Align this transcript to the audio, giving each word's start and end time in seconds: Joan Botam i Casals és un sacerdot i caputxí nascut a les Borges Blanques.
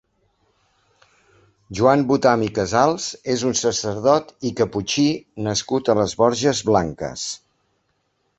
Joan 1.79 2.05
Botam 2.11 2.45
i 2.45 2.49
Casals 2.55 3.05
és 3.35 3.43
un 3.51 3.53
sacerdot 3.59 4.33
i 4.51 4.53
caputxí 4.63 5.07
nascut 5.49 5.93
a 5.95 5.99
les 6.01 6.17
Borges 6.25 6.65
Blanques. 6.73 7.29